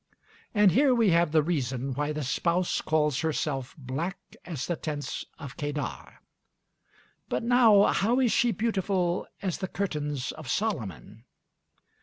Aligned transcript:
And 0.55 0.71
here 0.71 0.95
we 0.95 1.11
have 1.11 1.31
the 1.31 1.43
reason 1.43 1.93
why 1.93 2.11
the 2.11 2.23
spouse 2.23 2.81
calls 2.81 3.19
herself 3.19 3.75
black 3.77 4.17
as 4.45 4.65
the 4.65 4.75
tents 4.75 5.25
of 5.37 5.57
Kedar. 5.57 6.21
But 7.29 7.43
now, 7.43 7.83
how 7.83 8.19
is 8.19 8.31
she 8.31 8.51
beautiful 8.51 9.27
as 9.43 9.59
the 9.59 9.67
curtains 9.67 10.31
of 10.31 10.49
Solomon? 10.49 11.25